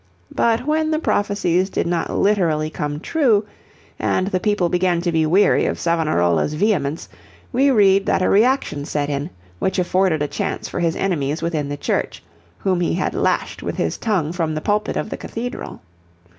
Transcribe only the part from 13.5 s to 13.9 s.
with